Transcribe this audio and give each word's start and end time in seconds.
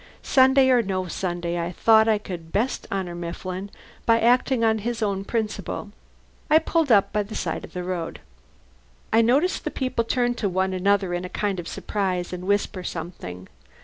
Sunday 0.23 0.71
or 0.71 0.81
no 0.81 1.05
Sunday, 1.05 1.63
I 1.63 1.71
thought 1.71 2.07
I 2.07 2.17
could 2.17 2.51
best 2.51 2.87
honour 2.91 3.13
Mifflin 3.13 3.69
by 4.07 4.19
acting 4.19 4.63
on 4.63 4.79
his 4.79 5.03
own 5.03 5.23
principle. 5.23 5.91
I 6.49 6.57
pulled 6.57 6.91
up 6.91 7.13
by 7.13 7.21
the 7.21 7.35
side 7.35 7.63
of 7.63 7.73
the 7.73 7.83
road. 7.83 8.19
I 9.13 9.21
noticed 9.21 9.63
the 9.63 9.69
people 9.69 10.03
turn 10.03 10.33
to 10.41 10.49
one 10.49 10.73
another 10.73 11.13
in 11.13 11.23
a 11.23 11.29
kind 11.29 11.59
of 11.59 11.67
surprise, 11.67 12.33
and 12.33 12.47
whisper 12.47 12.83
something. 12.83 13.47